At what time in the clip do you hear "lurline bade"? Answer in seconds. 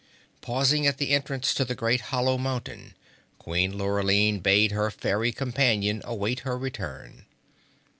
3.77-4.71